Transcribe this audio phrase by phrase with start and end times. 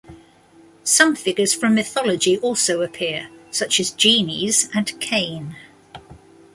[0.83, 5.55] Some figures from mythology also appear, such as genies and Cain.